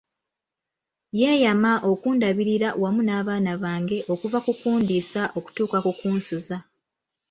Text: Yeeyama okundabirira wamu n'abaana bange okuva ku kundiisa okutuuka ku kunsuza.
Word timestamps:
Yeeyama 1.19 1.71
okundabirira 1.91 2.69
wamu 2.81 3.01
n'abaana 3.05 3.51
bange 3.63 3.97
okuva 4.13 4.37
ku 4.45 4.51
kundiisa 4.59 5.21
okutuuka 5.37 5.77
ku 5.85 5.91
kunsuza. 5.99 6.57